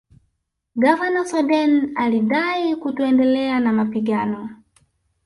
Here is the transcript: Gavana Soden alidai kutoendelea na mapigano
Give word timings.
Gavana 0.83 1.25
Soden 1.31 1.91
alidai 1.97 2.75
kutoendelea 2.75 3.59
na 3.59 3.73
mapigano 3.73 4.49